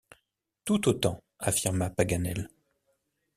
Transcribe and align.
Tout 0.65 0.87
autant, 0.89 1.21
affirma 1.37 1.91
Paganel. 1.91 2.49